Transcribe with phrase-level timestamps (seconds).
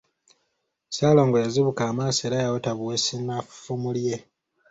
[0.87, 4.17] Ssalongo yazibuka amaaso era yaweta buwesi na ffumu lye.